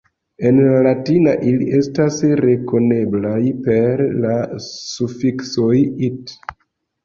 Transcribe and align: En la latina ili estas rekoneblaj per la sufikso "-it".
En 0.49 0.55
la 0.67 0.77
latina 0.87 1.33
ili 1.51 1.67
estas 1.81 2.17
rekoneblaj 2.41 3.37
per 3.69 4.05
la 4.27 4.35
sufikso 4.73 5.73
"-it". 5.85 6.39